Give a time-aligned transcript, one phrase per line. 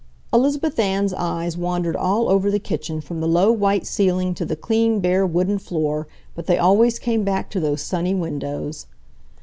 [0.33, 4.55] Elizabeth Ann's eyes wandered all over the kitchen from the low, white ceiling to the
[4.55, 8.87] clean, bare wooden floor, but they always came back to those sunny windows.